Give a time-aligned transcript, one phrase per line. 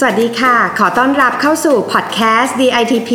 [0.00, 3.10] สวัสดีค่ะ ขอต้อนรับเข้าสู่พอดแคสต์ DITP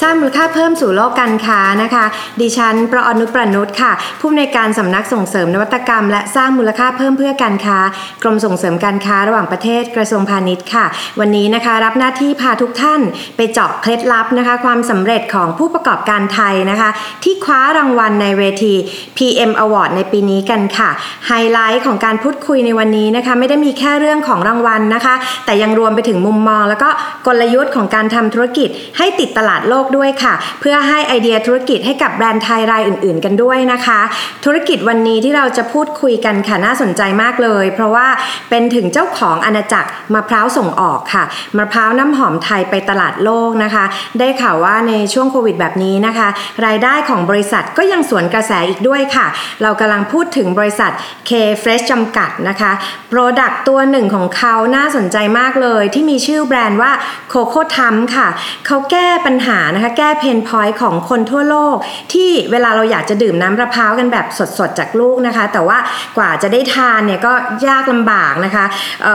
[0.00, 2.04] สร้างมูลค่าเพิ่มสู่โลกการค้านะคะ
[2.40, 7.78] ดิฉันประอนุประนุษค่ะ ผู้อำนวยการสำนักส่งเสริมนวัตกรรม และสร้างมูลค่าเพิ่มเพื่อการค้า
[8.22, 10.86] กรมส่งเสริมการค้าระหว่างประเทศกระทรวงพาณิชย์ค่ะ
[11.20, 13.00] วันนี้นะคะรับหน้าที่พาทุกท่าน
[13.36, 16.90] ไปเจาะเคล็ดลับนะคะ ความสำเร็จของผู้ประกอบการไทยนะคะ
[17.24, 18.74] ที่คว้ารางวัลในเวที
[19.16, 20.90] PM Award ในปีนี้กันค่ะ
[21.26, 25.14] ไฮไลท์ของการพูดคุยในวันนี้นะคะ ไม่ได้มีแค่เรื่องของรางวัลนะคะ
[25.46, 26.88] แต่ยังรวมไปถึงมุมมอง แล้วก็
[27.26, 28.68] กลยุทธ์ของการทำธุรกิจ
[28.98, 34.00] ให้ติดตลาดโลกด้วยค่ะ เพื่อให้ไอเดียธุรกิจให้กับแบรนด์ไทยรายอื่น ๆ กันด้วยนะคะ
[34.44, 38.06] ธุรกิจวันนี้ที่เราจะพูดคุยกันค่ะน่าสนใจมากเลย เพราะว่า
[38.50, 41.24] เป็นถึงเจ้าของอาณาจักรมะพร้าวส่งออกค่ะ
[41.58, 43.84] มะพร้าวน้ำหอมไทยไปตลาดโลกนะคะ
[44.18, 46.28] ได้ข่าวว่าในช่วงโควิดแบบนี้นะคะ
[46.66, 49.26] รายได้ของบริษัทก็ยังสวนกระแสอีกด้วยค่ะ
[49.62, 50.92] เรากำลังพูดถึงบริษัท
[51.28, 51.30] K
[51.62, 52.72] Fresh จำกัดนะคะ
[53.12, 56.92] Product ตัวหนึ่งของเขาน่าสนใจมากเลยที่มีชื่อแบรนด์ว่า
[57.32, 58.28] Coco t u m ค่ะ
[58.66, 61.76] เขาแก้ปัญหานะคะแก้เพนพอยต์ของคนทั่วโลก
[62.12, 64.26] ที่เวลาเราอยากจะดื่มน้ำมะพร้าวกันแบบ
[64.58, 65.78] สดๆจากลูกนะคะ แต่ว่า
[66.16, 67.32] กว่าจะได้ทานเนี่ยก็
[67.68, 68.64] ยากลำบากนะคะ
[69.04, 69.06] เ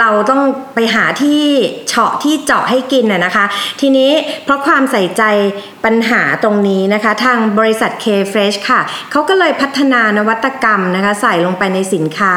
[0.00, 0.42] เราต้อง
[0.74, 1.42] ไปหาที่
[1.88, 3.44] เฉาะที่เจาะให้กินน่ะนะคะ
[3.80, 4.10] ทีนี้
[4.44, 5.22] เพราะความใส่ใจ
[5.84, 12.34] ปัญหาตรงนี้นะคะ ทางบริษัท K Fresh ค่ะเขาก็เลยพัฒนานวัตกรรมนะคะใส่ลงไปในสินค้า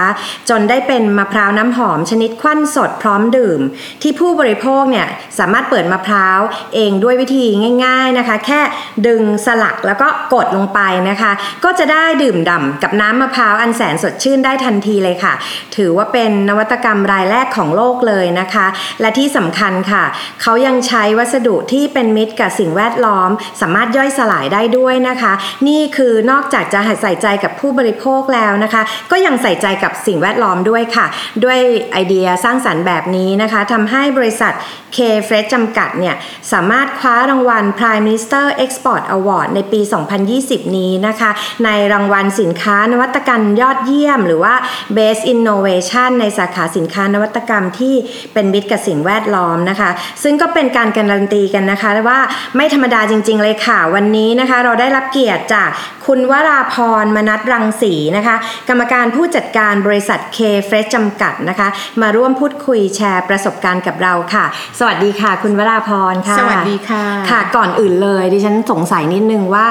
[0.49, 3.59] จนได้เป็นมะพร้าวน้ำหอมชนิดควันสดพร้อมดื่ม
[4.01, 5.07] ที่ผู้บริโภคเนี่ย
[5.39, 6.39] สามารถเปิดมะพร้าว
[6.75, 7.45] เองด้วยวิธี
[7.85, 8.61] ง่าย ๆนะคะ แค่
[9.07, 11.31] ดึงสลักแล้วก็กดลงไปนะคะ
[11.63, 15.33] ก็จะได้ดื่มด่ำกับน้ำมะพร้าวอันแสนสดชื่นได้ทันทีเลยค่ะ
[15.75, 18.67] ถือว่าเป็นนวัตกรรมรายแรกของโลกเลยนะคะ
[19.01, 20.03] และที่สำคัญค่ะ
[20.41, 23.29] เขายังใช้วัสดุที่เป็นมิตรกับสิ่งแวดล้อม
[23.61, 25.33] สามารถย่อยสลายได้ด้วยนะคะ
[25.67, 31.05] นี่คือนอกจากจะใส่ใจกับผู้บริโภคแล้วนะคะ ก็ยังใส่ใจกับสิ่งแวดล้อมด้วยค่ะ
[31.43, 31.59] ด้วย
[31.91, 34.53] ไอเดียสร้างสรรค์แบบนี้นะคะทำให้บริษัท
[34.95, 34.97] K
[35.27, 36.15] Fresh จำกัดเนี่ย
[36.51, 39.81] สามารถคว้ารางวัล Prime Minister Export Award ในปี
[40.27, 41.31] 2020 นี้นะคะ
[41.65, 44.53] ในรางวัลสินค้านวัตกรรมยอดเยี่ยม หรือว่า
[44.97, 47.95] Best Innovation ในสาขาสินค้านวัตกรรมที่
[48.33, 49.89] เป็นมิตรกับสิ่งแวดล้อมนะคะ
[50.23, 52.19] ซึ่งก็เป็นการการันตีกันนะคะว่า
[52.55, 55.69] ไม่ธรรมดาจริง ๆ เลยค่ะ วันนี้นะคะเราได้รับเกียรติจาก
[56.05, 58.35] คุณวราพรมนัทรังสีนะคะ
[58.69, 61.67] กรรมการผู้จัดการบริษัท K Fresh จำกัดนะคะ
[62.01, 64.45] มาร่วมพูดคุยแชร์ประสบการณ์กับเราค่ะ
[64.79, 69.65] สวัสดีค่ะ คุณวราพรค่ะ สวัสดีค่ะ ค่ะ ก่อนอื่นเลยดิฉันสงสัยนิดนึงว่า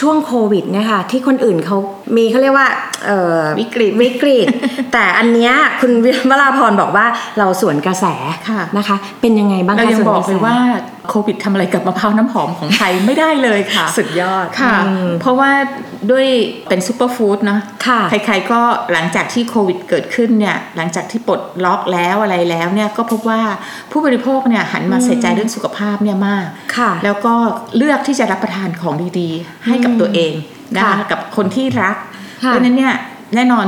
[0.00, 1.76] ช่วงโควิดเนี่ยค่ะที่คนอื่นเขา
[2.16, 2.68] มีเขาเรียกว่า
[3.60, 4.46] วิกฤตวิกฤต
[4.92, 5.92] แต่อันเนี้ยคุณ
[6.30, 7.06] วราพรบอกว่า
[7.38, 8.06] เราสวนกระแส
[8.78, 10.56] นะคะ เป็นยังไงบ้างคะเรายังบอกเลยว่า
[11.08, 14.76] โควิดทำอะไรกับมะพร้าวน้ำหอมของไทยไม่ได้เลยค่ะ สุดยอดค่ะ
[15.20, 15.50] เพราะว่า
[16.10, 16.26] ด้วย
[16.68, 17.60] เป็น superfood เนาะ
[18.10, 18.60] ใครๆก็
[18.92, 23.40] หลังจากที่โควิดเกิดขึ้นเนี่ยหลังจากที่ปลดล็อกแล้วอะไรแล้วเนี่ยก็พบว่า
[23.90, 26.46] ผู้บริโภคเนี่ยหันมาใส่ใจเรื่องสุขภาพเนี่ยมาก
[27.04, 27.34] แล้วก็
[27.76, 30.32] เลือกที่จะรับประทานของดีๆ ให้กับตัวเอง
[30.76, 31.96] นะคะกับคนที่รัก
[32.38, 32.94] เพราะนั้นเนี่ย
[33.34, 33.66] แน่นอน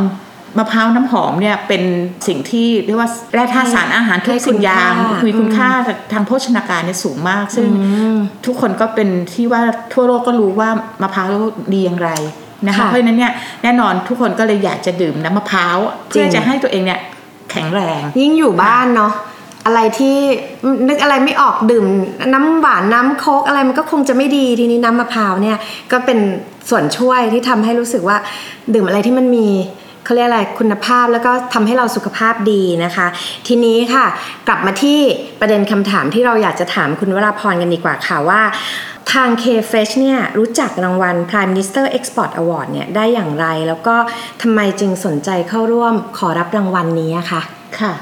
[0.58, 1.82] มะพร้าวน้ำหอมเนี่ยเป็น
[2.26, 4.92] สิ่งที่เรียกว่าแร่ธาตุสารอาหารทุกสิ่งอย่าง
[5.26, 5.70] มีคุณค่า
[6.12, 7.68] ทางโภชนาการเนี่ยสูงมาก ซึ่ง
[8.46, 9.62] ทุกคนก็เป็นที่ว่า
[9.92, 10.70] ทั่วโลกก็รู้ว่า
[11.02, 11.28] มะพร้าว
[11.72, 12.10] ดีอย่างไร
[12.66, 13.32] นะคะเพราะฉะนั้นเนี่ย
[13.62, 15.76] แน่นอนทุกคนก็เลยอยากจะดื่มน้ำมะพร้าว
[16.08, 17.00] เพื่อจะให้ตัวเองเนี่ย
[17.50, 19.12] แข็งแรง ยิ่งอยู่บ้านเนาะ
[19.66, 20.16] อะไรที่
[20.88, 21.84] นึกอะไรไม่ออกดื่ม
[22.34, 25.58] น้ำหวานน้ำโค้กอะไรมันก็คงจะไม่ดีทีนี้น้ำมะพร้าวเนี่ย
[25.92, 26.18] ก็เป็น
[26.70, 28.16] ส่วนช่วยที่ทำให้รู้สึกว่า
[28.74, 29.48] ดื่มอะไรที่มันมี
[30.04, 33.06] เขาเรียกอะไรคุณภาพแล้วก็ทำให้เราสุขภาพดีนะคะ
[33.46, 34.06] ทีนี้ค่ะ
[34.48, 34.98] กลับมาที่
[35.40, 38.42] ประเด็นคำถามที่เราอยากจะถามคุณวราพรกันดีกว่าค่ะว่า
[39.12, 43.96] ทาง K-Fresh เนี่ยรู้จักรางวัล Prime Minister Export Award เนี่ยได้อย่างไร แล้วก็
[44.42, 47.42] ทำไมจึงสนใจเข้าร่วมขอรับรางวัลนี้คะ
[47.80, 47.92] ค่ะ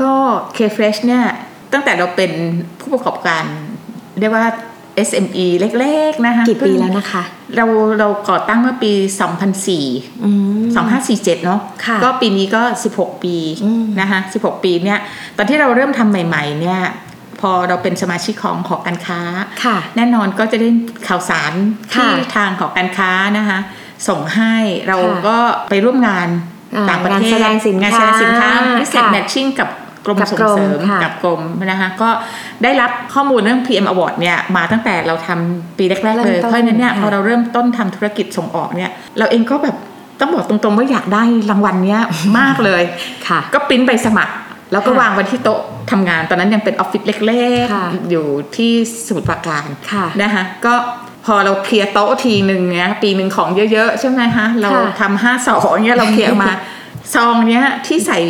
[0.00, 0.12] ก็
[0.56, 1.24] K-Fresh เนี่ย
[1.72, 2.32] ตั้งแต่เราเป็น
[2.80, 3.44] ผู้ประกอบการ
[4.20, 4.46] เรียกว่า
[5.08, 7.22] SME เล็ก ๆ นะคะกี่ปีแล้วนะคะ
[7.56, 7.64] เรา
[7.98, 8.92] เราก่อตั้งเมื่อปี
[9.64, 11.60] 2004 2547 เนาะ
[12.02, 12.62] ก็ปีนี้ก็
[12.94, 13.36] 16 ปี
[14.00, 14.98] นะคะ16 ปีเนี่ย
[15.36, 16.80] ตอนที่เราเริ่มทำใหม่ ๆ เนี่ย
[17.40, 19.20] พอเราเป็นสมาชิกของหอการค้า
[19.96, 20.68] แน่นอนก็จะได้
[21.08, 21.52] ข่าวสาร
[21.92, 23.58] ที่ทางหอการค้านะคะ
[24.08, 24.54] ส่งให้
[24.88, 24.96] เรา
[25.26, 25.38] ก็
[25.70, 26.28] ไปร่วมงาน
[26.88, 27.38] ต่างประเทศ
[27.82, 29.68] งานแสดงสินค้าพิเศษแมทชิ่งกับ
[30.06, 32.10] กรมส่งเสริมกับกรมนะคะก็
[32.62, 39.76] ได้รับข้อมูลเรื่อง PM Award เนี่ยมาตั้งแต่เราทำปีแรกๆเลย เพราะฉะนั้นเนี่ยพอเราเริ่มต้นทำธุรกิจส่งออกเนี่ยเราเองก็แบบ
[40.20, 42.00] ต้องบอกตรงๆว่าอยากได้รางวัลเนี้ย
[42.38, 42.82] มากเลย
[43.28, 44.34] ค่ะ ก็ปริ้นใบสมัคร
[44.72, 45.60] แล้วก็วางไว้ที่โต๊ะ
[45.90, 48.26] ทำงานตอนนั้นยังเป็นออฟฟิศเล็กค่ะๆอยู่
[48.56, 48.72] ที่
[49.06, 50.74] สมุทรปราการค่ะนะคะก็
[51.26, 56.52] พอเราเคลียร์โต๊ะทีหนึ่งเนี้ยปีหนึ่งของเยอะๆ ใช่ไหมคะเราค่ะทำห้าสองเนี้ยเราเคลียร์ออกมา
[57.14, 58.20] ซองเนี้ยที่ใส่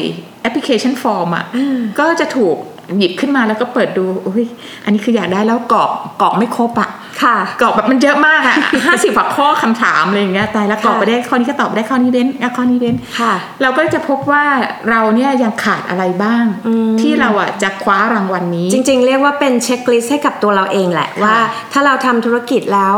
[0.47, 2.57] application form อะอืมก็จะถูก
[2.99, 4.45] หยิบขึ้นมาแล้วก็เปิดดูอุ้ย
[4.85, 5.91] อันนี้คืออยากได้แล้วกรอก
[6.23, 6.91] กรอกไม่ครบอะ
[7.23, 8.57] ค่ะกรอกแบบมันเยอะมากอะ
[8.87, 14.45] ห้าสิบกว่าข้อคำถามอะไรอย่างเงี้ยตายแล้วกรอกไปได้ข้อนี้ก็ตอบได้ข้อนี้เว้นอะข้อนี้เว้นค่ะ เราก็จะพบว่า
[14.91, 21.37] เราเนี่ยยังขาดอะไรบ้างอืมที่เราอะจะคว้ารางวัลนี้ จริง ๆ เรียกว่าเป็น checklist ให้กับตัวเราเองแหละว่า
[21.73, 22.95] ถ้าเราทำธุรกิจแล้ว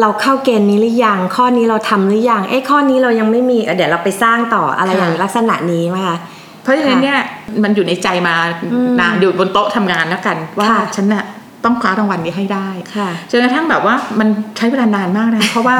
[0.00, 6.37] เราเข้าเกณฑ์นี้หรือยัง ข้อนี้เราทำหรือยัง เอ้ข้อนี้เรายังไม่มีเออเดี๋ยวเราไปสร้างต่ออะไรอย่างลักษณะนี้ไหมคะเพ
[6.68, 7.20] ราะฉะนั้นเนี่ย
[7.62, 8.34] มันอยู่ในใจมา
[8.72, 11.24] อืมนานอยู่บนโต๊ะทำงานแล้วกัน ว่าค่ะฉันน่ะ
[11.64, 15.76] ต้องคว้ารางวัลนี้ให้ได้ค่ะจนกระทั่งแบบว่ามันใช้เวลานานมากนะ เพราะว่า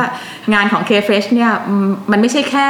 [0.55, 2.69] งานของ K-Fresh เนี่ยอืมมันไม่ใช่แค่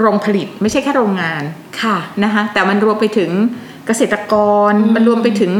[0.00, 1.42] โรงผลิตไม่ใช่แค่โรงงาน
[1.82, 3.30] ค่ะนะคะแต่มันรวมไปถึง
[3.90, 4.34] เกษตรก
[4.70, 5.52] รมันรวมไปถึง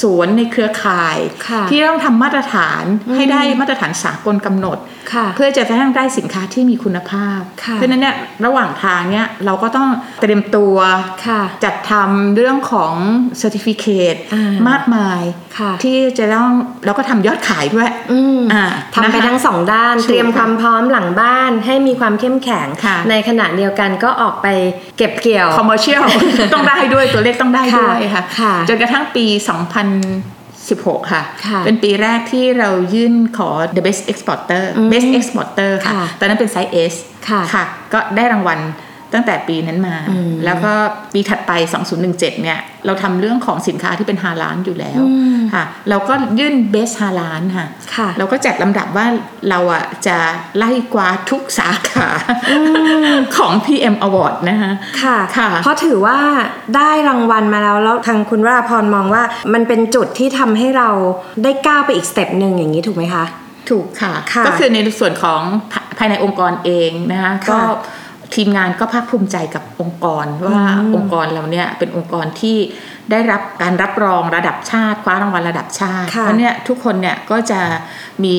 [0.00, 1.16] สวนในเครือข่าย
[1.48, 2.82] ค่ะที่ต้องทำมาตรฐาน
[3.16, 4.78] ให้ได้มาตรฐานสากลกำหนด
[5.12, 9.88] ค่ะเพื่อจะได้ได้สินค้าที่มีคุณภาพค่ะเพราะฉะนั้นเนี่ยระหว่างทางเนี่ยเราก็ต้อง
[10.20, 10.76] เตรียมตัว
[11.26, 12.94] ค่ะจัดทำเรื่องของ
[13.42, 15.22] Certificate อ่ามมากมาย
[15.58, 16.50] ค่ะที่จะต้อง
[16.84, 24.46] แล้วก็ทำยอดขายด้วยอืมอ่าทำไปนะคะทั้งสองด้านถูกเตรียมค่ะความพร้อมหลังบ้านให้มีความเข้มแข็งค่ะในขณะเดียวกันก็ออกไป
[24.98, 26.02] เก็บเกี่ยว commercial
[26.54, 29.26] ต้องได้ด้วยตัวเลขต้องได้ด้วยค่ะค่ะจนกระทั่งปี
[30.34, 36.94] 2016ค่ะค่ะ เป็นปีแรกที่เรายื่นขอ the best exporter อืม best exporter ค่ะค่ะ ตอนนั้นเป็นไซส์ S
[37.54, 38.58] ค่ะ ก็ได้รางวัล
[39.14, 40.72] ตั้งแต่ปีนั้นมาอืมแล้วก็
[41.12, 41.52] ปีถัดไป
[41.92, 49.06] 2017 เนี่ย เราทำเรื่องของสินค้าที่เป็นฮาลานอยู่แล้วอืมค่ะ เราก็ยื่น best ฮาลานค่ะค่ะ เราก็จัดลำดับว่า
[49.50, 50.16] เราอะจะ
[50.58, 52.08] ไล่กว่าทุกสาขา
[53.36, 54.72] ของ PM Award นะคะ
[55.02, 56.18] ค่ะค่ะ เพราะถือว่า
[56.76, 59.22] ได้รางวัลมาแล้ว แล้วทางคุณวราพรมองว่า
[59.52, 60.90] มันเป็นจุดที่ทำให้เรา
[61.42, 63.24] ได้ก้าวไปอีก step หนึ่งอย่างนี้ถูกไหมคะ
[63.70, 65.40] ถูกค่ะค่ะก็คือในส่วนของ
[65.72, 67.58] ภาภายในองค์กรเองนะคะค่ะก็
[68.34, 72.58] ทีมงานก็ภาคภูมิใจกับองค์กรว่าอืมองค์กรเราเนี่ยเป็นองค์กรที่
[73.10, 77.60] ได้รับการรับรองระดับชาติคว้ารางวัลระดับชาติค่ะเพราะเนี่ยทุกคนเนี่ยก็จะ
[78.24, 78.38] มี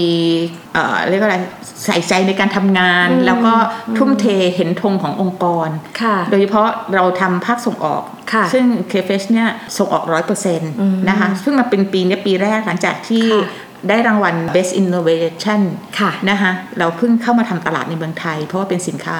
[0.74, 1.38] เอ่อเรียกว่าอะไร
[1.86, 3.54] ใส่ใจในการทำงานอืมแล้วก็
[3.98, 5.70] ทุ่มเทเห็นธงขององค์กร
[6.02, 8.04] ค่ะโดยเฉพาะเราทำภาคส่งออก
[8.34, 15.62] ค่ะซึ่ง k f s เนี่ยส่งออกร้อยเปอร์เซ็นต์มนะคะเพิ่งมาเป็นปีเนี้ยปีแรกหลังจากที่ค่ะ ได้รางวัล Best Innovation
[16.00, 19.20] ค่ะนะคะเราเพิ่งเข้ามาทำตลาดในเมืองไทย เพราะว่าเป็นสินค้า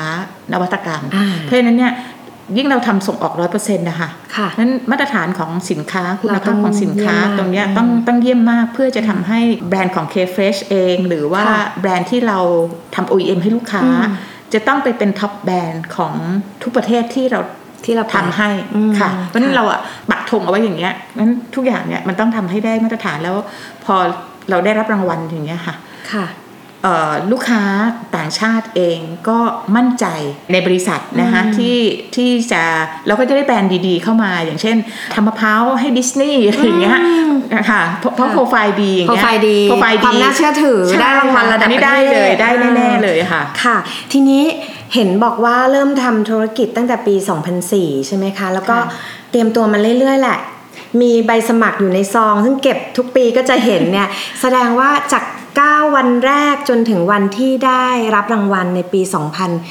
[0.54, 1.94] นวัตกรรมอ่าเพราะฉะนั้นเนี่ย
[2.58, 12.40] ยิ่งเราทำส่งออกร้อยเปอร์เซ็นต์นะคะค่ะนั้นมาตรฐานของสินค้าคุณเราต้ภาองพของสินค้าเยี่ยมมากตรงเนี้ยอืมต้องต้องเยี่ยมมากเพื่อจะทำให้แบรนด์ของ K-Fresh เอง หรือว่าค่ะแบรนด์ที่เรา
[12.96, 14.14] ทำ OEM ให้ลูกค้าอืม
[14.54, 16.14] จะต้องไปเป็น top brand ของ
[16.64, 17.40] ทุกประเทศที่เรา
[17.86, 19.80] ที่เราไปทำให้อืมค่ะเพราะฉะนั้นค่ะเราอะ
[20.10, 23.36] ปักธงเอาไว้อย่างเงี้ยนั้นทุกอย่างเนี่ยมันต้องทำให้ได้มาตรฐานแล้ว
[23.86, 23.96] พอ
[24.50, 25.76] เราได้รับรางวัลอย่างเงี้ยค่ะ
[26.14, 26.26] ค่ะ
[26.84, 27.62] เอ่อลูกค้า
[28.16, 29.00] ต่างชาติเอง
[29.30, 29.40] ก็
[29.76, 30.06] มั่นใจ
[30.52, 31.78] ในบริษัทนะคะอืมที่
[32.16, 32.64] ที่จะ
[33.08, 34.78] เราก็จะได้แบรนด์ดีๆเข้ามา อย่างเช่น
[35.14, 36.98] ทำมะพร้าวให้ดิสนีย์อะไรอย่างเงี้ย
[37.72, 43.78] ค่ะเพราะเพราะค่ะโปรไฟล์ดีอย่างเงี้ยโปรไฟล์ดีโปรไฟล์คดีวามน่าเชื่อถือใช่ได้รางวัลระดับอันนี้ได้ประเทศเลยได้อ่าแน่ๆเลยค่ะค่ะ
[44.12, 44.44] ทีนี้
[44.94, 47.16] เห็นบอกว่าเริ่มทำธุรกิจตั้งแต่ปี
[47.62, 50.40] 2004 ใช่ไหมคะ แล้วก็ค่ะเตรียมตัวมาเรื่อยๆแหละ
[51.02, 54.08] มีใบสมัครอยู่ในซอง ซึ่งเก็บทุกปีก็จะเห็นเนี่ย
[54.42, 55.24] แสดงว่าจาก
[55.60, 59.02] 9 วันแรกจนถึงวันที่ได้รับรางวัลในปี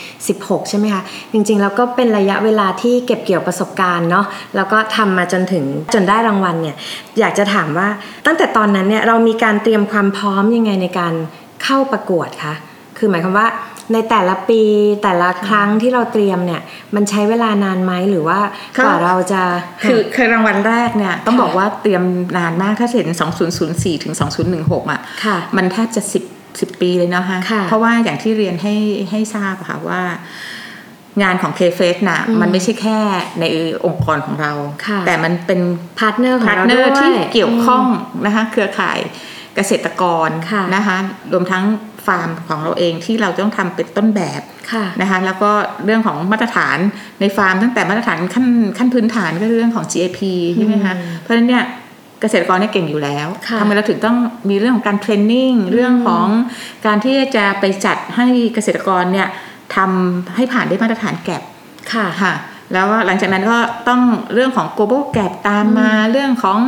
[0.00, 6.76] 2016 ใช่ไหมคะ จริงๆ แล้วก็เป็นระยะเวลาที่เก็บเกี่ยวประสบการณ์เนาะแล้วก็ทำมาจนถึงจนได้รางวัลเนี่ย
[7.20, 7.88] อยากจะถามว่า
[8.26, 11.14] ตั้งแต่ตอนนั้นเนี่ยเรามีการเตรียมความพร้อมยังไงในการ
[11.62, 12.54] เข้าประกวดคะ
[12.98, 13.48] คือหมายความว่า
[13.92, 14.62] ในแต่ละปี
[15.02, 16.62] แต่ละครั้งที่เราเตรียมเนี่ย
[16.94, 18.38] มันใช้เวลานานไหมหรือว่า
[18.76, 19.42] ก็กว่าเราจะ
[19.82, 22.02] คือคือรางวัลแรกเนี่ย ต้องค่ะบอกว่าเตรียม
[22.38, 23.08] นานมากถ้าเห็น
[23.56, 24.14] 2004 ถึง
[24.52, 26.02] 2016 อะค่ะมันแทบจะ
[26.34, 28.74] 10 10 ปีเลยเนาะฮะค่ะเพราะว่าอย่างที่เรียนให้
[29.10, 30.02] ให้ทราบอะค่ะว่า
[31.22, 32.98] งานของ k f a c e น่ะอืมมันไม่ใช่แค่
[33.40, 33.44] ใน
[33.86, 34.52] องค์กรของเรา
[34.86, 35.60] ค่ะแต่มันเป็น
[35.98, 37.84] partner ของ partner เราด้วยที่เกี่ยวข้อง
[38.26, 38.98] นะคะเครือข่าย
[39.56, 40.96] เกษตรกรค่ะนะคะ
[41.32, 41.64] รวมทั้ง
[41.99, 44.40] ฟาร์มของเราเองที่เราต้องทำเป็นต้นแบบ
[44.72, 45.50] ค่ะนะคะแล้วก็
[45.84, 46.78] เรื่องของมาตรฐาน
[47.20, 48.46] ในฟาร์มตั้งแต่มาตรฐานขั้น
[48.78, 50.20] ขั้นพื้นฐานก็เรื่องของ GAP
[50.54, 51.64] ใช่ไหมคะอืมเพราะฉะนั้นเนี่ย
[52.20, 54.16] เกษตรกรเนี่ยเก่งอยู่แล้วค่ะทำไมเราถึงต้อง
[54.50, 56.26] มีเรื่องของการเทรนนิ่งเรื่องของ
[56.86, 59.28] การที่จะไปจัดให้เกษตรกรเนี่ย
[59.76, 61.42] ทำให้ผ่านได้มาตรฐานแกบ
[61.92, 62.32] ค่ะค่ะ
[62.72, 64.00] แล้วหลังจากนั้นก็ต้อง
[64.34, 66.58] เรื่องของ Global GAP ตามมาเรื่องของ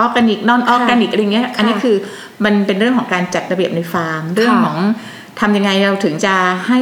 [0.00, 1.96] organic non-organic อะไรเงี้ยอันนี้คือ
[2.44, 4.76] มันเป็นเรื่องของการจัดระเบียบในฟาร์ม เรื่องของ
[5.40, 6.34] ทำยังไงเราถึงจะ
[6.68, 6.80] ให้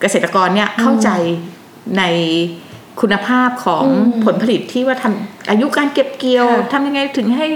[0.00, 1.10] เกษตรกรเนี่ยเข้าใจ
[1.98, 2.02] ใน
[3.00, 3.84] คุณภาพของ
[4.24, 7.46] ผลผลิตที่ว่าทำอายุการเก็บเกี่ยวทำยังไงถึงให้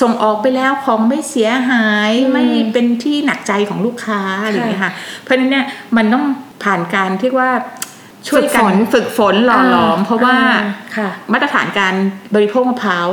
[0.00, 4.92] ส่งออกไปแล้วของไม่เสียหายไม่เป็นที่หนักใจของลูกค้าอะไรอย่างเงี้ยค่ะ
[5.22, 5.66] เพราะฉะนั้นเนี่ย
[5.96, 6.24] มันต้อง
[6.64, 7.50] ผ่านการที่ว่า
[8.28, 10.36] ช่วยกันฝึกฝนหล่อหลอม เพราะว่า
[11.32, 11.94] มาตรฐานการ
[12.34, 13.08] บริโภคมะพร้าว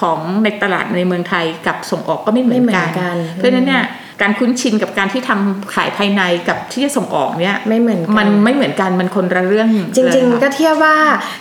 [0.00, 2.64] ของในตลาดในเมืองไทยกับส่งออกก็ไม่เหมือน
[3.00, 3.84] กัน เพราะฉะนั้นเนี่ย
[4.24, 10.96] การคุ้นชินกับการที่ทำขายภายในกับที่จะส่งออกเนี่ยไม่เหมือนมันไม่เหมือนกันมันคนละเรื่อง จริง ๆ ก็เทียบว่า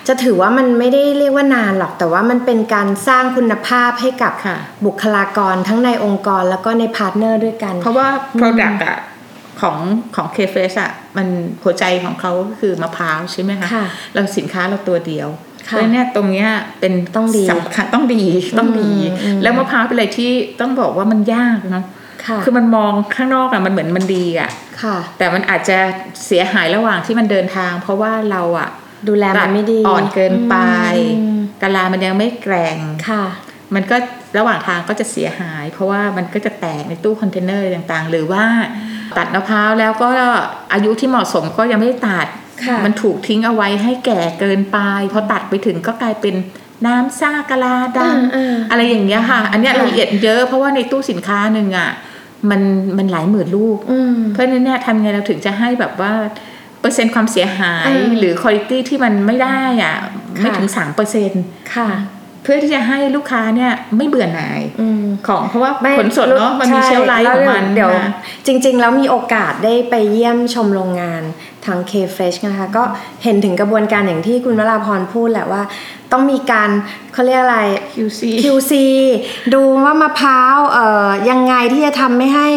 [0.07, 4.33] จะถือว่ามันไม่ได้เรียกว่านานหรอกแต่ว่ามันเป็นการสร้างคุณภาพให้กับ
[4.85, 8.07] บุคลากรทั้งในองค์กรแล้วก็ใน partner ด้วยกัน เพราะว่า
[8.41, 8.97] Product อะ
[9.61, 9.77] ของ
[10.15, 11.27] ของเคเฟสอะมัน
[11.63, 13.67] หัวใจของเขาคือมะพร้าวใช่ไหมคะ
[14.13, 15.29] เราสินค้าเราตัวเดียว
[15.65, 16.49] เพราะเนี่ยตรงเนี้ย
[16.79, 18.23] เป็นต้องดีสำคัญต้องดี
[18.59, 18.91] ต้องดี
[19.41, 21.83] แล้วมะพร้าวเป็นอะไรที่ต้องบอกว่ามันยากนะ
[22.43, 24.49] คือมันมองข้างนอกอะมันเหมือนมันดีอะ
[25.17, 25.77] แต่มันอาจจะ
[26.25, 28.69] เสียหายระหว่างที่มันเดินทาง เพราะว่าเราอะ
[29.07, 30.55] ดูแลมันไม่ดีอ่อนเกินไป
[31.61, 32.77] กะลามันยังไม่แกร่ง
[33.09, 33.25] ค่ะ
[33.75, 33.95] มันก็
[34.37, 38.43] ระหว่างทางก็จะเสียหาย เพราะว่ามันก็จะแตกในตู้คอนเทนเนอร์ต่างๆ หรือว่า
[39.17, 40.09] ตัดมะพร้าวแล้วก็
[40.73, 42.27] อายุที่เหมาะสมก็ยังไม่ตัด
[42.85, 44.77] มันถูกทิ้งเอาไว้ให้แก่เกินไป
[45.13, 46.35] พอตัดไปถึงก็กลายเป็น
[46.85, 51.89] น้ำซ่ากะลาดำอะไรอย่างเงี้ยค่ะ อันนี้ละเอียดเยอะเพราะว่าในตู้สินค้าหนึ่งอะ
[52.49, 52.61] มัน
[52.97, 53.77] มันหลายหมื่นลูก
[54.33, 56.13] เพราะนั้นเนี่ยทำไงเราถึงจะให้แบบว่า
[56.79, 59.95] เปอร์เซ็นต์ความเสียหายหรือคุณภาพที่มันไม่ได้อะ
[60.41, 61.43] ไม่ถึงสามเปอร์เซ็นต์
[61.75, 61.89] ค่ะ
[62.43, 64.61] เพื่อที่จะให้ลูกค้าเนี่ยไม่เบื่อหน่าย
[65.27, 67.91] ของเพราะว่าผลสดเนาะมันมีเชลไลท์ของมันเดี๋ยว
[68.45, 71.23] จริง ๆ แล้วมีโอกาสได้ไปเยี่ยมชมโรงงาน
[71.65, 72.83] ทาง K Fresh นะคะ ก็
[73.23, 75.61] เห็นถึงกระบวนการอย่างที่คุณวราพรพูดแหละว่า
[76.11, 76.69] ต้องมีการ
[77.13, 77.59] เขาเรียกอะไร
[77.93, 78.73] QC QC
[79.53, 82.47] ดูว่ามะพร้าวเอ่อยังไงที่จะทำไม่ให้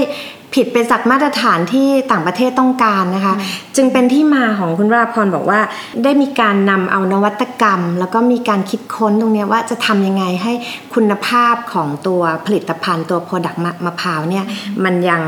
[0.55, 3.35] ผิดไปจากมาตรฐานที่ต่างประเทศต้องการนะคะ
[3.77, 5.61] จึงเป็นที่มาของคุณวราพรบอกว่า
[6.05, 10.53] ได้มีการนำเอานวัตกรรม แล้วก็มีการคิดค้นตรงนี้ว่าจะทำยังไงให้
[10.95, 14.45] คุณภาพของตัวผลิตภัณฑ์ตัว product มะพร้าวเนี่ย
[14.85, 15.23] มันยัง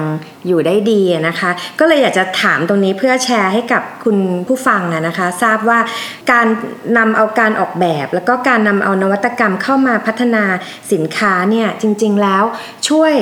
[0.47, 4.17] อยู่ได้ดีนะคะ ก็เลยอยากจะถามตรงนี้เพื่อแชร์ให้กับคุณ
[4.49, 5.79] ผู้ฟังนะคะ ทราบว่า
[6.33, 6.47] การ
[6.99, 10.45] นำเอาการออกแบบ แล้วก็การนำเอานวัตกรรมเข้ามาพัฒนา
[10.93, 12.45] สินค้าเนี่ยจริง ๆ แล้ว
[12.89, 13.15] ช่วย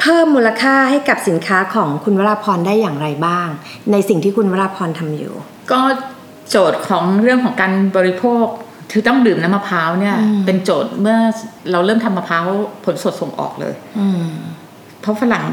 [0.00, 3.48] เพิ่มมูลค่าให้กับสินค้าของคุณวราพรได้อย่างไรบ้าง
[3.92, 5.34] ในสิ่งที่คุณวราพรทำอยู่
[5.72, 5.80] ก็
[6.50, 8.46] โจทย์ของเรื่องของการบริโภค
[8.92, 11.18] คือต้องดื่มน้ำมะพร้าวเนี่ย เป็นโจทย์เมื่อ
[11.72, 12.44] เราเริ่มทำมะพร้าว
[12.84, 13.74] ผลสดส่งออกเลย
[15.00, 15.44] เพราะฝรั่ง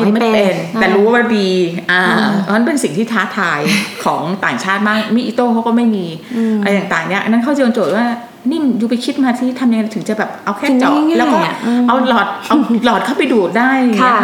[0.00, 1.50] กินไม่เป็น แต่รู้ว่าดี
[1.92, 2.02] อ่า
[2.42, 3.60] เพราะนั้นเป็นสิ่งที่ท้าทาย
[4.04, 6.06] ของต่างชาติมากมีอิโต้เขาก็ไม่มี
[6.60, 8.06] อะไรต่างๆเนี่ยนั้นเขาเจอโจทย์ว่า
[8.52, 11.38] นิ่มอยู่ไปคิดมาที่ทำยังไงถึงจะแบบเอาแค่เจาะแล้วก็
[11.88, 13.72] เอาหลอดเอาหลอดเข้าไปดูดได้
[14.02, 14.14] ค่ะ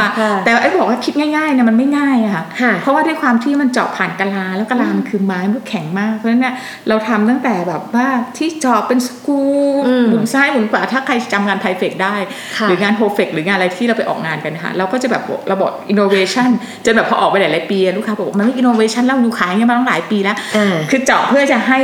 [0.45, 2.45] แต่ไอ้บอกว่าคิดง่ายๆเนี่ยมันไม่ง่ายอะค่ะ
[2.83, 6.55] เพราะว่าด้วยความที่มันเจาะผ่านกะลาแล้วกะลามันคือไม้มันแข็งมากเพราะฉะนั้นเนี่ย
[6.89, 9.41] เราทำตั้งแต่แบบว่าที่เจาะเป็นสกู
[10.09, 12.17] หมุนซ้ายหมุนขวาถ้าใครจำงาน THAIFEX ได้
[12.69, 16.49] หรืองาน HOFEX หรืองานอะไรที่เราไปออกงานกันค่ะเราก็จะแบบระบบอินโนเวชัน
[16.85, 20.37] จนแบบพอออกไปหลายๆปีลูกค้าบอกมันไม่อินโนเวชันแล้วอยู่ขายเงี้ยมาตั้งหลายปีแล้ว
[20.91, 21.79] คือเจาะเพื่อจะให้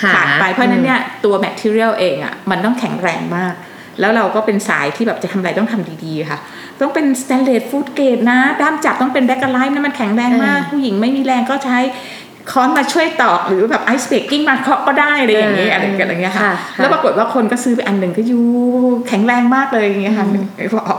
[0.00, 3.54] ขาดไปเพราะนั้นเนี่ยตัว material เองอะมันต้องแข็งแรงมาก
[4.00, 6.38] แล้วเราก็เป็นสายที่แบบจะทำอะไรต้องทำดีๆค่ะ
[6.80, 11.78] ต้องเป็นสแตนเลส food grade นะ ด้ามจับต้องเป็น Bakelite นะมันแข็งแรงมาก ผู้หญิงไม่มีแรงก็ใช้
[12.52, 16.42] ค้อนมาช่วยตอกหรือแบบ ice breaking มาเคาะก็ได้อะไรอย่างเงี้ยอะไรอย่างเงี้ยค่ะ
[16.76, 18.40] แล้วปรากฏว่าคนก็ซื้อไปอันหนึ่งก็ยู
[19.08, 20.26] แข็งแรงมากเลยอย่างเงี้ยค่ะ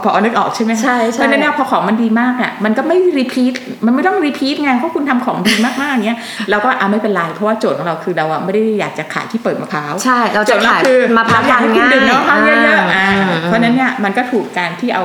[0.04, 3.54] พอนึกออกใช่ไหมใช่เพราะนั้นเนี่ยพอของมันดีมากอะมันก็ไม่ repeat
[3.86, 6.18] มันไม่ต้อง repeat ไงเพราะคุณทำของดีมากๆเงี้ย
[6.50, 10.82] เราก็อะไม่เป็นไรเพราะว่าโจทย์ของเราคือเราอะไม่ได้อยากจะขายที่เปิดมะพร้าวใช่เราจะขาย
[11.16, 15.04] มะพร้าวอยากให้คุณดื่มมะพร้าวเยอะๆเพราะนั้นเนี่ยมันก็ถูกการที่เอา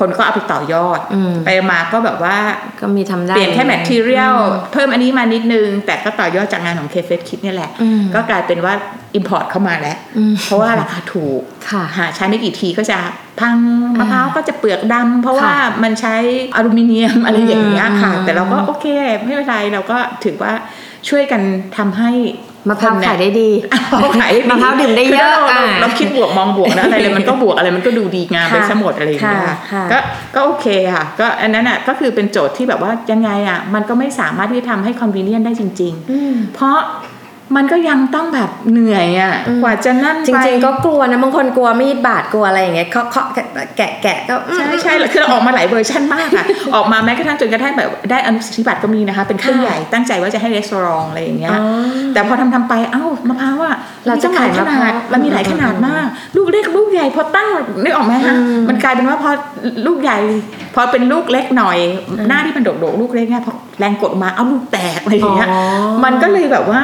[0.00, 1.00] คนก็เอาไปต่อยอด
[1.44, 2.36] ไปมาก็แบบว่า
[2.80, 4.34] ก็มีทำได้เปลี่ยนแค่ material
[4.72, 7.70] เพิ่มอันนี้มานิดนึง แต่ก็ต่อยอดจากงานของ K Fresh คิดนี่แหละ
[8.14, 8.74] ก็กลายเป็นว่า
[9.14, 9.96] import เข้ามาแล้ว
[10.44, 11.40] เพราะว่าราคาถูก
[11.96, 12.98] หาใช้ไม่กี่ทีก็จะ
[13.40, 13.56] พัง
[13.98, 16.14] มะพร้าวก็จะเปลือกดำเพราะว่ามันใช้
[16.56, 18.86] อลูมิเนียมอะไรอย่างเงี้ยค่ะ แต่เราก็โอเค
[19.24, 20.52] ไม่เป็นไรเราก็ถือว่า
[21.08, 21.42] ช่วยกัน
[21.76, 22.10] ทำให้
[22.68, 23.50] มะพร้าวขายได้ดี
[24.20, 25.32] ขายมะพร้าวดื่มได้เยอะ
[25.80, 29.58] เราคิดบวกมองบวกนะอะไรเลยมันก็บวกอะไรมันก็ดูดีงามไปสมดอะไรอย่างเงี้ย
[29.92, 29.98] ก็
[30.34, 35.92] ก็โอเคค่ะ ก็อันนั้นอะก็คือเป็นโจทย์ที่แบบว่ายังไงอะมันก็ไม่สามารถที่จะทำให้คอนเวเนียนได้จริง
[36.24, 36.78] ๆ เพราะ
[37.56, 51.58] มันก็ยังต้องแบบเหนื่อยอะ่ะกว่าจะนั่นจริงๆก็กลัวนะบางคนกลัวมีดบาดกลัวอะไรอย่างเงี้ยเคาะเคาะแกะแกะแกะก็ใช่ใช่คือเราออกมาหลายเวอร์ชันมากอะออกมาแม้กระทั่งจนกระทั่งแบบได้อนุสิทธิบัตรก็มีนะคะ เป็นเครื่องใหญ่ตั้งใจว่าจะให้รีสอร์ทอะไรอย่างเงี้ย
[52.14, 56.06] แต่พอทำทำไปเอ้ามะพร้าวอะเราจะมีตั้งหลายขนาดมันมีหลายขนาดมาก
[56.36, 57.48] ลูกเล็กลูกใหญ่พอตั้ง
[57.82, 58.34] นึกออกไหมคะ
[58.68, 59.30] มันกลายเป็นว่าพอ
[59.86, 60.18] ลูกใหญ่
[60.74, 61.78] พอเป็นลูกเล็กหน่อย
[62.28, 65.48] หน้าที่มันโดดๆลูกเล็กเนี่ยพอแรงกดออกมาเอาลูกแตกอะไรอย่างเงี้ย
[66.04, 66.82] มันก็เลยแบบว่า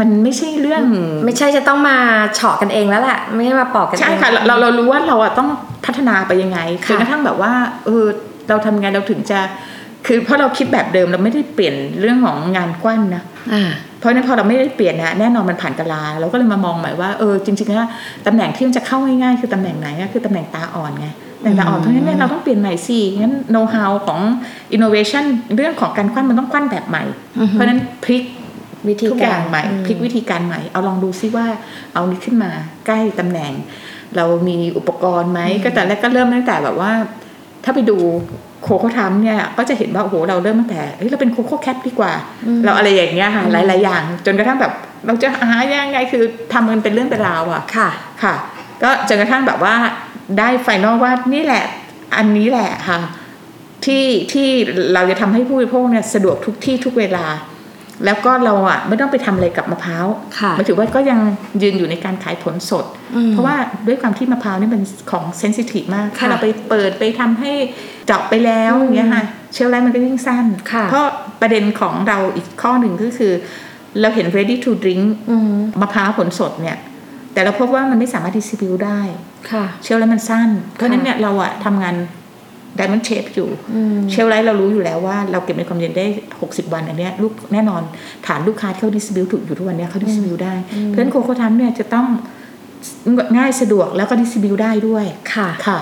[0.00, 0.82] มันไม่ใช่เรื่อง
[1.24, 1.96] ไม่ใช่จะต้องมา
[2.34, 5.48] เฉาะกันเองแล้วแหละไม่ใช่มาปอกกันเองใช่ค่ะเราเราเรารู้ว่าเราอะต้อง
[5.86, 7.52] พัฒนาไปยังไงค่ะจนกระทั่งแบบว่า
[7.84, 8.04] เออ
[8.48, 9.38] เราทำไงเราถึงจะ
[10.06, 13.22] คือเพราะเราคิดแบบเดิมเราไม่ได้เปลี่ยนเรื่องของงานกว้านนะ
[13.54, 17.88] อ่าเพราะฉะนั้นพอเราไม่ได้เปลี่ยนนะแน่นอนมันผ่านกาลาเราก็เลยมามองใหม่ว่าเออจริงๆแล้ว
[18.26, 24.20] ตำแหน่งที่มันจะเข้าง่ายๆคือตำแหน่งไหนอะคือตำแหน่งตาอ่อนไงตำแหน่งตาอ่อนเพราะฉะนั้นเนี่ยเราต้องเปลี่ยนใหม่สิงั้นโน้ตฮาวของ
[24.76, 25.24] innovation
[25.56, 27.04] เรื่องของการคว้านมันต้องคว้านแบบใหม่
[27.50, 28.22] เพราะฉะนั้นพลิก
[28.88, 31.46] วิธีทุกกาอรย่างใหม่อืมพลิกวิธีการใหม่ เอาลองดูซิว่า
[31.92, 32.50] เอานี้ขึ้นมา
[32.86, 33.52] ใกล้ตำแหน่ง
[34.16, 36.92] เรามีอุปกรณ์ไหมก็แต่แรกก็เริ่มตั้งแต่แบบว่า
[37.64, 37.96] ถ้าไปดู
[38.62, 42.12] โคโค่ทัมเนี่ยก็จะเห็นว่าโอ้โหเราเริ่มตั้งแต่เฮ้ยเราเป็นโคโค่แคปดีกว่า
[42.64, 44.72] เราอะไรอย่างเงี้ยค่ะหลายๆอย่าง จนกระทั่งแบบ
[45.06, 47.90] เราจะหายังไงคือทำมันเป็นเรื่องเป็นราวอะค่ะ
[48.22, 48.34] ค่ะ
[48.82, 49.74] ก็จนกระทั่งแบบว่า
[50.38, 51.64] ได้ไฟนอลว่านี่แหละ
[52.16, 53.00] อันนี้แหละค่ะ
[53.84, 54.48] ที่ที่
[54.94, 57.26] เราจะทำให้ผู้บริโภคเนี่ยสะดวกทุกที่ทุกเวลา
[58.04, 60.06] แล้วก็เราอะไม่ต้องไปทำอะไรกับมะพร้าว
[60.38, 61.18] ค่ะหมายถึงว่าก็ยัง
[61.62, 62.84] ยืนอยู่ในการขายผลสด
[63.28, 63.56] เพราะว่า
[63.86, 67.52] ด้วยความที่มะพร้าวนี่เป็นของเซนซิทีฟมาก ถ้าค่ะเราไปเปิดไปทำให้
[68.06, 71.06] เจาะไปแล้วอย่างเงี้ยค่ะเชลไลฟ์มันก็ยิ่งสั้นค่ะเพราะ
[71.40, 73.32] ประเด็นของเราอีกข้อหนึ่งก็คือ
[74.00, 76.78] เราเห็น ready to drink อืมมะพร้าวผลสดเนี่ย
[77.32, 79.00] แต่เราพบว่ามันไม่สามารถ distribute ได้
[79.50, 81.94] ค่ะเชลไลท์มันสั้น เพราะฉะนั้นเนี่ยเราอะทำงาน
[82.78, 83.48] diamond shape อยู่
[84.10, 86.06] shelf life เรารู้อยู่แล้วว่าเราเก็บในความเย็นได้
[86.40, 87.82] 60 วันอันเนี้ยลูกแน่นอน
[88.26, 90.54] ฐานลูกค้าที่เขา distribute อยู่ทุกวันเนี้ยเขา distribute ได้
[90.86, 92.06] เพราะฉะนั้น Coco Thumb เนี่ยจะต้อง
[93.36, 95.78] ง่ายสะดวกแล้วก็ distribute ได้ด้วยค่ะค่ะ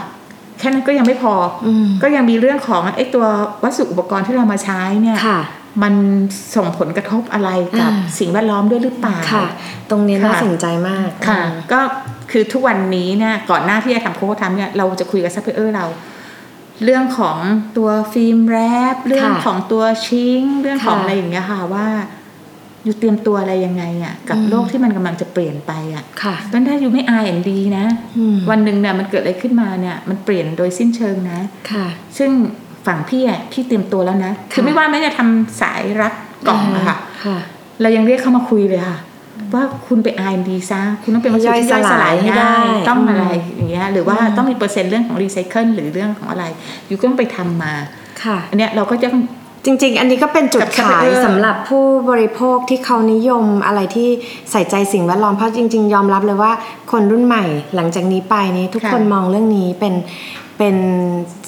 [0.59, 1.35] แค่นั้นก็ยังไม่พอ
[1.67, 3.27] อมก็ยังมีเรื่องของไอ้ตัว
[3.63, 5.41] วัสดุอุปกรณ์ที่เรามาใช้เนี่ยค่ะ
[5.83, 5.95] มัน
[6.57, 9.47] ส่งผลกระทบอะไรกับอ่าสิ่งแวดล้อมด้วยหรือเปล่าค่ะ
[9.91, 11.81] ตรงนี้น่าค่ะสนใจมากค่ะอืมก็
[12.31, 15.87] คือทุกวันนี้เนี่ยก่อนหน้าที่จะทำ Coco Thumb เนี่ยเราจะคุยกับซัพพลายเออร์เรา
[16.85, 17.39] เรื่องของ
[17.77, 18.59] ตัวฟิล์มแร
[18.95, 21.87] ปเรื่องของตัวชิงเรื่องของค่ะอะไรอย่างเงี้ยค่ะว่า
[22.85, 27.87] อยู่เตรียมตัวอะไรยังไงอะ กับอืมโลกที่มันกำลังจะเปลี่ยนไปอะค่ะเพราะฉะนั้นถ้าอยู่ไม่ R&D นะ
[28.19, 31.41] อืมวันหนึ่งเนี่ยมันเกิดอะไรขึ้นมาเนี่ย มันเปลี่ยนโดยสิ้นเชิงนะ
[31.71, 31.87] ค่ะ
[32.19, 32.31] ซึ่ง
[32.87, 36.13] ฝั่งพี่อะพี่เตรียมตัวแล้วนะ คือค่ะไม่ว่าแม้จะทำสายรัด
[36.49, 37.39] กล่องอะค่ะค่ะ
[37.81, 38.99] เรายังเรียกเข้ามาคุยเลยค่ะ
[39.55, 46.45] ว่าคุณไป R&D ซะคุณต้องเป็นวัสดุที่ย่อยสลายให้ได้ง่ายต้องอืมอะไรอย่างเงี้ยหรือว่าต้องมีเปอร์เซ็นต์เรื่องของรีไซเคิลหรือเรื่องของอะไร
[46.87, 47.75] อยู่ก็ต้องไปทำมา
[48.23, 49.09] ค่ะอันเนี้ยเราก็จะ
[49.65, 54.09] จริง ๆ อันนี้ก็เป็นจุดกับขาย supplier สำหรับผู้บริโภคที่เขานิยมอะไรที่
[54.51, 56.53] ใส่ใจสิ่งแวดล้อมเพราะจริง ๆ ยอมรับเลยว่า
[56.93, 57.45] คนรุ่นใหม่
[57.77, 59.95] หลังจากนี้ไปนี้ทุกค่ะคนมองเรื่องนี้เป็น
[60.59, 60.77] เป็น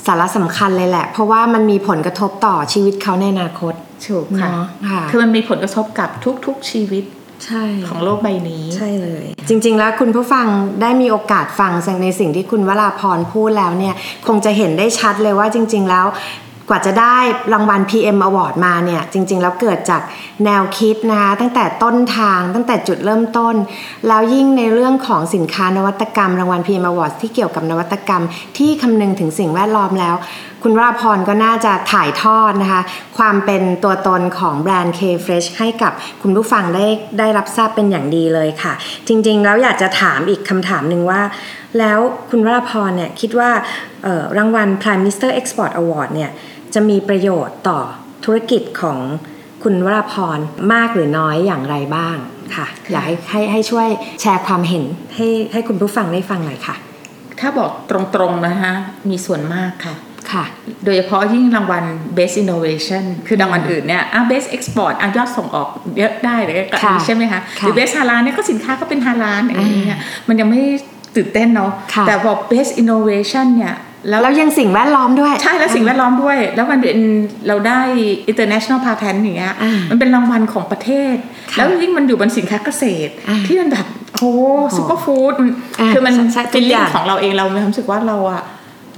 [0.06, 3.74] สาระสำคัญเลยแหละ เพราะว่ามันมีผลกระทบต่อชีวิตเขาในอนาคต
[4.06, 6.08] ถูกค่ะเนาะค่ะคือมันมีผลกระทบกับ
[6.46, 7.04] ทุก ๆชีวิต
[7.44, 10.46] ใช่ของโลกใบนี้ใช่เลย จริง ๆ แล้วคุณผู้ฟัง
[10.82, 13.94] ได้มีโอกาสฟังในสิ่งที่คุณวราพรพูดแล้วเนี่ย
[14.26, 16.06] คงจะเห็นได้ชัดเลยว่าจริง ๆ แล้ว
[16.68, 17.16] กว่าจะได้
[17.52, 20.02] รางวัล PM Award มาเนี่ยจริง ๆ แล้วเกิดจาก
[20.44, 23.54] แนวคิดนะคะตั้งแต่ต้นทางตั้งแต่จุดเริ่มต้น
[24.08, 28.22] แล้วยิ่งในเรื่องของสินค้านวัตกรรมรางวัล PM Award ที่เกี่ยวกับนวัตกรรม
[28.58, 30.16] ที่คำนึงถึงสิ่งแวดล้อมแล้ว
[30.62, 32.82] คุณราพรก็น่าจะถ่ายทอดนะคะ
[33.18, 36.86] ความเป็นตัวตนของแบรนด์ K-Fresh ให้กับคุณผู้ฟังได้
[37.18, 38.72] ได้รับทราบเป็นอย่างดีเลยค่ะ
[39.08, 41.20] จริง ๆ แล้วอยากจะถามอีกคำถามหนึ่งว่า
[41.78, 41.98] แล้ว
[42.30, 43.50] คุณวราพรเนี่ยคิดว่า
[44.02, 46.30] เอ่อรางวัล Prime Minister Export Award เนี่ย
[46.74, 47.80] จะมีประโยชน์ต่อ
[48.24, 48.98] ธุรกิจของ
[49.62, 50.38] คุณวราพร
[50.72, 52.16] มากหรือน้อยอย่างไรบ้าง
[52.56, 53.88] ค่ะ อยากให้ให้ให้ช่วย
[54.20, 56.76] แชร์ความเห็นให้ให้คุณผู้ฟังได้ฟังหน่อยค่ะ
[57.40, 58.72] ถ้าบอกตรงๆนะคะ
[59.10, 59.94] มีส่วนมากค่ะ
[60.32, 60.44] ค่ะ
[60.84, 61.84] โดยเฉพาะยิ่งรางวัล
[62.16, 70.62] Best Innovation คือรางวัลอื่นเนี่ยอะ Best Export อะยอดส่งออกเยอะได้เลยก็ค่ะใช่ไหมคะค่ะหรือ Best ฮาลานเนี่ยก็สินค้าก็เป็นฮาลานอะไรอย่างเงี้ยมันยังไม่
[71.16, 73.74] ตื่นเต้นเนาะค่ะแต่บอก Best Innovation เนี่ย
[74.08, 76.98] แล้วแล้วยังสิ่งแวดล้อมด้วย ใช่แล้วสิ่งแวดล้อมด้วย แล้วมันเป็น
[77.48, 77.80] เราได้
[78.30, 81.16] international patent อย่างเงี้ยอ่ามัมันเป็นรางวัลของประเทศ
[81.52, 83.86] ค่ะแล้วยิ่งมันอยู่บนสินค้าเกษตรอ่าที่มันแบบ
[84.18, 84.32] โอ้
[84.76, 85.32] ซูเปอร์ฟู้ด
[85.80, 88.42] อ่าคือมันใช่ทุฟิกลอลิ่งย่างของเราเองเรามีความรู้สึกว่าเราอะ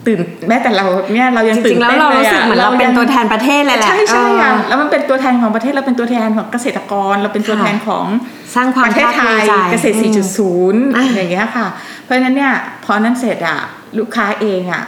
[0.06, 8.06] ตื่นแม้แต่เราเนี่ยเรายังจตื่รินงๆแล้วเต้นเราเลยรู้สึกเหมือนเราเป็นตัวแทนประเทศเลยแหละใช่ใช่ค่ะเออแล้วมันเป็นตัวแทนของประเทศเราเป็นตัวแทนของเกษตรกร เราเป็นตัวค่ะแทนของ
[8.54, 10.08] สร้างความประเทศไทภาคภูมิยใจเกษตรอื
[10.84, 11.66] มอ่า4.0 อย่างเงี้ยค่ะ
[12.04, 12.52] เพราะฉะนั้นเนี่ย
[12.84, 13.58] พอนั้นเสร็จอะ
[13.98, 14.84] ลูกค้าเองอะ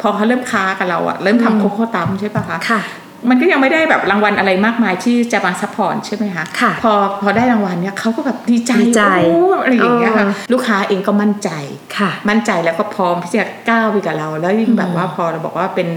[0.00, 2.80] พอเขาเริ่มค้ากับเราอะเริ่มทำโคโค่ตัมใช่ปะคะค่ะ
[3.28, 11.50] มันก็ยังไม่ได้แบบรางวัลอะไรมากมายที่จะมาซัพพอร์ตใช่ไหมคะค่ะพอพอได้รางวัลเนี่ยเขาก็แบบดีใจดีใจโอ้อะไรอย่างเงี้ยค่ะเออลูกค้าเองก็มั่นใจ
[11.98, 15.88] ค่ะ มั่นใจแล้วก็พร้อมที่จะก้าวไปกับเรา แล้วยิ่งแบบว่าพอเราบอกว่าเป็น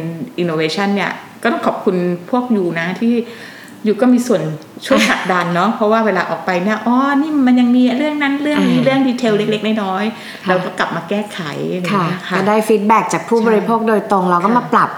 [0.42, 1.12] innovation เนี่ย
[1.44, 1.96] ก็ต้องขอบคุณ
[2.30, 3.14] พวก you นะที่
[3.88, 4.42] you ก็มีส่วน
[4.86, 11.40] ช่วยผลักดันเนาะเพราะว่าเวลาออกไปเนี่ยอ๋อนี่มันยังมีเรื่องนั้นเรื่องนี้อ่าเรื่อง detail เล็กๆน้อยๆค่ะเราก็กลับมาแก้ไข
[11.74, 14.90] อะไรอย่างค่ะเงี้ยค่ะก็ได้ feedback จากผู้ใช่บริโภคโดยตรงเราก็ค่ะมาปรับ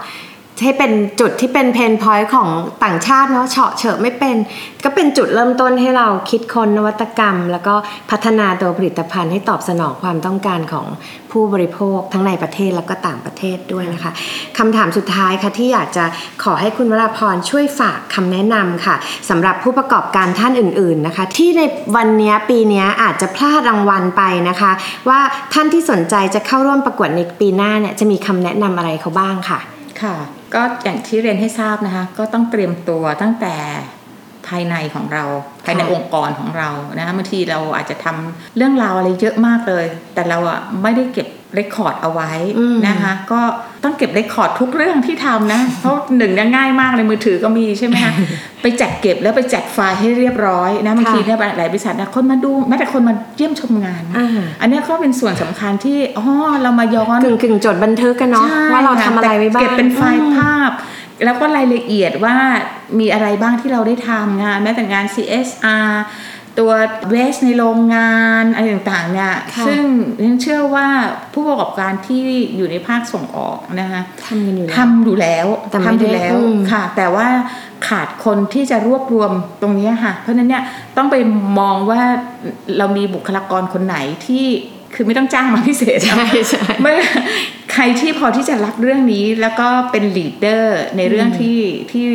[0.62, 2.48] ให้เป็นจุดที่เป็น pain point ของ
[2.84, 4.36] ต่างชาติเนาะเฉาะเฉอะไม่เป็น
[4.84, 7.74] ก็เป็นจุดเริ่มต้นให้เราคิดค้นนวัตกรรม แล้วก็
[8.10, 10.86] พัฒนาตัวผลิตภัณฑ์ให้ตอบสนองความต้องการของ
[11.32, 14.12] ผู้บริโภคทั้งในประเทศแล้วก็ต่างประเทศด้วยนะคะ
[14.58, 16.04] คำถามสุดท้ายค่ะที่อยากจะ
[16.42, 18.96] ขอให้คุณวราพรช่วยฝากคำแนะนำค่ะ
[19.30, 21.62] สำหรับผู้ประกอบการท่านอื่น ๆนะคะ ที่ใน
[21.96, 24.72] วันนี้ปีนี้อาจจะพลาดรางวัลไปนะคะ
[25.08, 25.20] ว่า
[25.52, 29.60] ท่านที่สนใจจะเข้าร่วมประกวดในปีหน้าเนี่ยจะมีคำแนะนำอะไรเขาบ้างค่ะ
[30.02, 30.14] ค่ะ
[30.54, 33.54] ก็อย่างที่เรียนให้ทราบนะคะ ก็ต้องเตรียมตัวตั้งแต่
[34.48, 35.24] ภายในของเรา
[35.64, 42.30] ภายในองค์กรของเรานะคะบางทีเราอาจจะทำเรื่องราวอะไรเยอะมากเลย แต่เราอะไม่ได้เก็บ เรคคอร์ดเอาไว้
[42.88, 43.40] นะคะ ก็
[43.84, 48.12] ต้องเก็บเรคคอร์ดทุกเรื่องที่ทำนะ เพราะหนึ่งเนี่ยง่ายมากเลยมือถือก็มีใช่ไหมคะ
[48.62, 56.26] ไปจัดเก็บแล้วไปจัดไฟล์ให้เรียบร้อยนะบางทีเนี่ยหลายบริษัทนะคนมาดูแม้แต่คนมาเยี่ยมชมงานนะอ่าอันเนี้ยก็เป็นส่วนสำคัญที่อ๋อ
[56.62, 60.72] เรามาย้อนกึ่งกึ่งๆจดบันทึกกันเนาะใช่ว่าเราทำอะไรไว้บ้างเก็บเป็นไฟล์อืมภาพ
[61.24, 62.36] แล้วก็รายละเอียดว่า
[62.98, 65.90] มีอะไรบ้างที่เราได้ทำงานแม้แต่งาน CSR
[66.58, 66.72] ตัว
[67.10, 69.84] เวสในโรงงานอะไรต่างๆเนี่ยค่ะซึ่ง
[70.24, 70.88] ฉันเชื่อว่า
[71.32, 72.22] ผู้ประกอบการที่
[72.56, 77.28] อยู่ในภาคส่งออกนะคะทำกันอยู่แล้วทำอยู่แล้วแต่ไม่ทำอยู่ได้แล้วอืมค่ะ แต่ว่า
[77.88, 79.30] ขาดคนที่จะรวบรวม
[79.62, 80.62] ตรงเนี้ยค่ะ เพราะฉะนั้นเนี่ย
[80.96, 81.16] ต้องไป
[81.58, 82.02] มองว่า
[82.78, 84.46] เรามีบุคลากรคนไหนที่
[84.94, 86.94] คือไม่ต้องจ้างมาพิเศษใช่ใช่เมื่อ
[87.74, 91.58] ใครที่พอที่จะรับเรื่องนี้แล้วก็เป็นลีดเดอร์ในเรื่องที่
[91.92, 92.06] ที่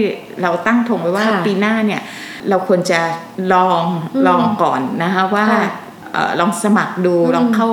[0.42, 2.02] เราตั้งธงไว้ว่าค่ะปีหน้าเนี่ย
[2.50, 3.00] เราควรจะ
[3.54, 3.84] ลอง
[4.16, 5.70] อืมลองก่อนนะคะว่าค่ะ
[6.14, 7.70] เอ่อลองสมัครดูอืมลองเข้า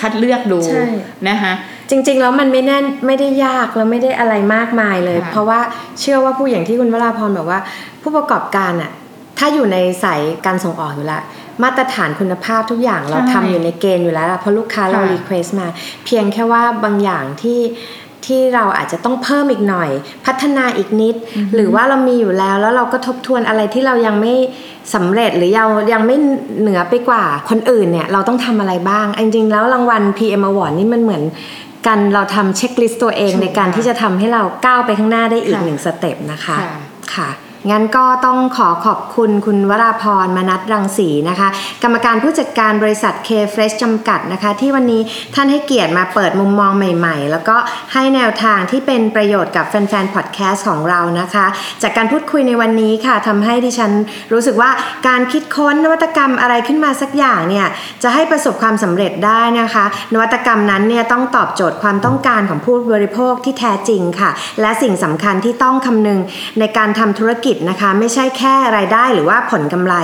[0.00, 0.84] คัดเลือกดูใช่
[1.28, 1.52] นะคะ
[1.90, 5.60] จริงๆแล้วมันไม่แน่นไม่ได้ยากแล้วไม่ได้อะไรมากมายเลยค่ะเพราะว่า
[6.00, 7.60] เชื่อว่าผู้อย่างที่คุณวราพรบอกว่า
[8.02, 8.90] ผู้ประกอบการอะ
[9.38, 11.22] ถ้าอยู่ในสายการส่งออกอยู่แล้ว
[11.62, 15.66] มาตรฐานคุณภาพทุกอย่างเราทำอยู่ในเกณฑ์อยู่แล้วล่ะเพราะลูกค้าเราค่ะ request มา
[16.04, 17.60] เพียงแค่ว่าบางอย่างที่
[18.26, 19.90] ที่เราอาจจะต้องเพิ่มอีกหน่อย
[20.26, 21.14] พัฒนาอีกนิด
[21.54, 24.34] หรือว่าเรามีอยู่แล้วแล้วเราก็ทบทวนอะไรที่เรายังไม่
[24.94, 26.16] สำเร็จหรือยังยังไม่
[26.60, 31.24] เหนือไปกว่าคนอื่นเนี่ยเราต้องทำอะไรบ้าง จริงๆแล้วรางวัล PM Award นี่มันเหมือน
[31.86, 36.70] กันเราทำ checklist ตัวเองถูกในการค่ะที่จะทำให้เราก้าวไปข้างหน้าได้อีกค่ะหนึ่ง step นะคะค่ะ
[37.14, 37.28] ค่ะ
[37.70, 41.48] งั้นก็ต้องขอขอบคุณคุณวราพรมนัทรังสีนะคะ
[41.82, 45.00] กรรมการผู้จัดการบริษัท K Fresh จำกัดนะคะ ที่วันนี้
[45.34, 47.56] ท่านให้เกียรติมาเปิดมุมมองใหม่ ๆ แล้วก็
[47.92, 51.46] ให้แนวทางที่เป็นประโยชน์กับแฟนๆพอดแคสต์ของเรานะคะ
[51.82, 53.92] จากการพูดคุยในวันนี้ค่ะทำให้ดิฉัน
[54.32, 54.70] รู้สึกว่า
[55.08, 57.66] การคิดค้นนวัตกรรมอะไรขึ้นมาสักอย่างเนี่ย
[58.02, 66.20] จะให้ประสบความสำเร็จได้นะคะ นวัตกรรมนั้นเนี่ยต้องตอบโจทย์ความต้องการของผู้บริโภคที่แท้จริงค่ะ และสิ่งสำคัญที่ต้องคำนึง
[66.58, 69.94] ในการทำธุรกิจนะคะไม่ใช่แค่รายได้หรือว่าผลกำไร